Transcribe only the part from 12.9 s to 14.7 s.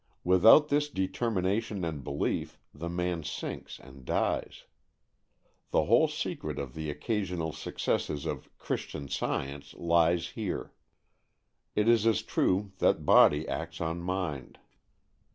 body acts on mind.